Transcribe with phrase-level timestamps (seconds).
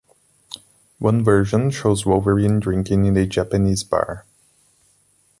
[0.97, 4.25] One version shows Wolverine drinking in a Japanese bar.